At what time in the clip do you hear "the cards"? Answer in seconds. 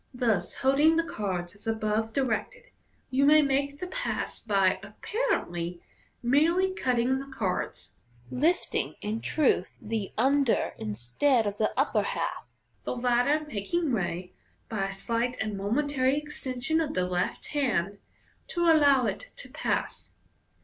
0.95-1.53, 7.19-7.91